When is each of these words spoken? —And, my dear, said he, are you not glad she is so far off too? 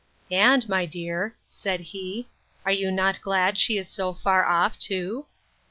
—And, 0.31 0.67
my 0.67 0.87
dear, 0.87 1.35
said 1.47 1.79
he, 1.79 2.27
are 2.65 2.71
you 2.71 2.89
not 2.89 3.21
glad 3.21 3.59
she 3.59 3.77
is 3.77 3.87
so 3.87 4.15
far 4.15 4.43
off 4.45 4.79
too? 4.79 5.27